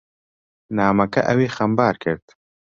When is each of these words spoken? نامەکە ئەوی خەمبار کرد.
نامەکە 0.77 1.21
ئەوی 1.27 1.53
خەمبار 1.55 1.95
کرد. 2.03 2.25